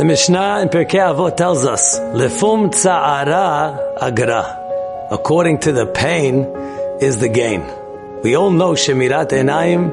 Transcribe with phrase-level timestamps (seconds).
[0.00, 5.08] The Mishnah in Pirkei Avot tells us, Lefum tsa'ara agra.
[5.10, 6.46] According to the pain
[7.02, 7.60] is the gain.
[8.22, 9.92] We all know Shemirat Enayim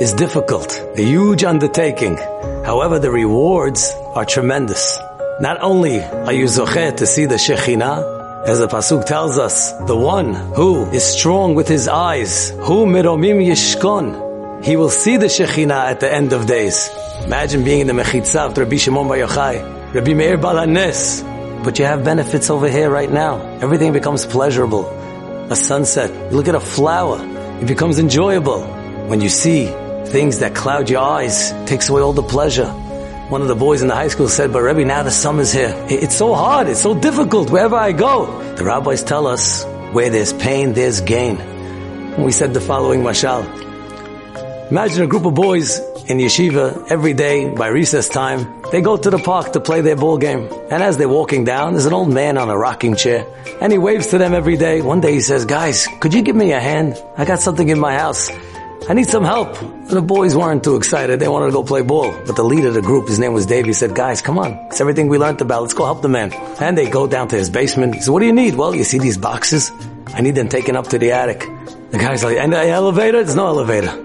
[0.00, 2.18] is difficult, a huge undertaking.
[2.64, 4.96] However, the rewards are tremendous.
[5.40, 9.96] Not only are you zochet to see the Shekhinah, as the Pasuk tells us, the
[9.96, 14.31] one who is strong with his eyes, who miromim yishkon,
[14.62, 16.88] he will see the Shekhinah at the end of days.
[17.24, 21.24] Imagine being in the Mechitza of Rabbi Shimon Bar Yochai, Rabbi Meir Baal HaNes.
[21.64, 23.40] But you have benefits over here right now.
[23.60, 24.86] Everything becomes pleasurable.
[25.50, 27.18] A sunset, you look at a flower,
[27.60, 28.62] it becomes enjoyable.
[29.08, 29.66] When you see
[30.06, 32.70] things that cloud your eyes, takes away all the pleasure.
[33.30, 35.74] One of the boys in the high school said, but Rabbi, now the summer's here.
[35.88, 38.26] It's so hard, it's so difficult wherever I go.
[38.54, 41.38] The rabbis tell us, where there's pain, there's gain.
[41.38, 43.71] And we said the following mashal.
[44.72, 48.62] Imagine a group of boys in yeshiva every day by recess time.
[48.72, 50.48] They go to the park to play their ball game.
[50.70, 53.26] And as they're walking down, there's an old man on a rocking chair.
[53.60, 54.80] And he waves to them every day.
[54.80, 56.96] One day he says, guys, could you give me a hand?
[57.18, 58.30] I got something in my house.
[58.88, 59.58] I need some help.
[59.90, 61.20] The boys weren't too excited.
[61.20, 62.10] They wanted to go play ball.
[62.24, 64.54] But the leader of the group, his name was Dave, he said, guys, come on.
[64.68, 65.60] It's everything we learned about.
[65.60, 66.32] Let's go help the man.
[66.62, 67.96] And they go down to his basement.
[67.96, 68.54] He said, what do you need?
[68.54, 69.70] Well, you see these boxes?
[70.14, 71.40] I need them taken up to the attic.
[71.90, 73.22] The guy's like, and the elevator?
[73.22, 74.02] There's no elevator.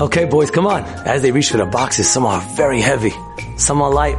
[0.00, 0.82] Okay, boys, come on.
[0.84, 3.12] As they reach for the boxes, some are very heavy,
[3.58, 4.16] some are light.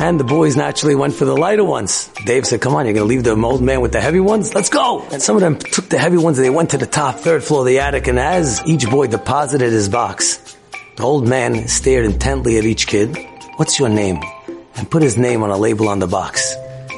[0.00, 2.10] And the boys naturally went for the lighter ones.
[2.26, 4.52] Dave said, come on, you're gonna leave the old man with the heavy ones?
[4.56, 5.06] Let's go!
[5.12, 7.44] And some of them took the heavy ones and they went to the top third
[7.44, 10.56] floor of the attic and as each boy deposited his box,
[10.96, 13.16] the old man stared intently at each kid.
[13.54, 14.20] What's your name?
[14.74, 16.56] And put his name on a label on the box.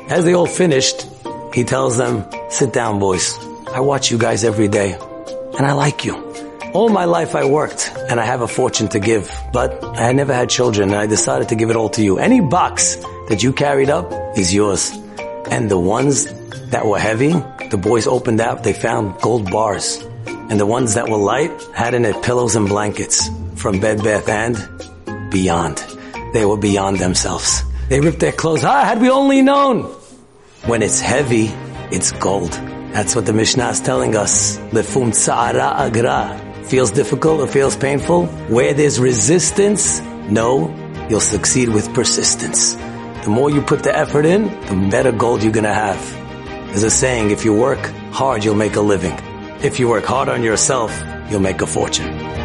[0.09, 1.07] As they all finished,
[1.53, 3.37] he tells them, sit down boys.
[3.75, 4.97] I watch you guys every day
[5.59, 6.52] and I like you.
[6.75, 10.33] All my life I worked and I have a fortune to give, but I never
[10.33, 12.19] had children and I decided to give it all to you.
[12.19, 12.97] Any box
[13.29, 14.91] that you carried up is yours.
[15.51, 16.25] And the ones
[16.71, 17.33] that were heavy,
[17.69, 20.03] the boys opened up, they found gold bars.
[20.27, 24.31] And the ones that were light had in it pillows and blankets from Bed Bath
[24.31, 24.57] and
[25.31, 25.85] beyond.
[26.33, 27.63] They were beyond themselves.
[27.91, 28.65] They ripped their clothes.
[28.65, 29.83] Ah, had we only known.
[30.65, 31.51] When it's heavy,
[31.91, 32.53] it's gold.
[32.93, 34.57] That's what the Mishnah is telling us.
[34.73, 40.01] Lefum tsa'ara agra feels difficult or feels painful, where there's resistance,
[40.31, 40.69] no,
[41.09, 42.75] you'll succeed with persistence.
[43.25, 46.01] The more you put the effort in, the better gold you're gonna have.
[46.69, 49.17] There's a saying, if you work hard, you'll make a living.
[49.63, 50.91] If you work hard on yourself,
[51.31, 52.42] you'll make a fortune.